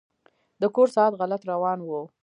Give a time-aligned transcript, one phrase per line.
[0.61, 1.89] د کور ساعت غلط روان و.